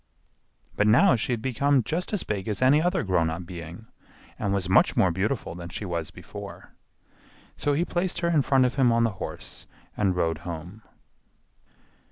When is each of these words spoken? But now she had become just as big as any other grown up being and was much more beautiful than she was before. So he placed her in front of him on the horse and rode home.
But 0.75 0.87
now 0.87 1.15
she 1.15 1.31
had 1.31 1.43
become 1.43 1.83
just 1.83 2.11
as 2.11 2.23
big 2.23 2.47
as 2.47 2.59
any 2.63 2.81
other 2.81 3.03
grown 3.03 3.29
up 3.29 3.45
being 3.45 3.85
and 4.39 4.51
was 4.51 4.67
much 4.67 4.97
more 4.97 5.11
beautiful 5.11 5.53
than 5.53 5.69
she 5.69 5.85
was 5.85 6.09
before. 6.09 6.73
So 7.55 7.73
he 7.73 7.85
placed 7.85 8.21
her 8.21 8.29
in 8.29 8.41
front 8.41 8.65
of 8.65 8.73
him 8.77 8.91
on 8.91 9.03
the 9.03 9.11
horse 9.21 9.67
and 9.95 10.15
rode 10.15 10.39
home. 10.39 10.81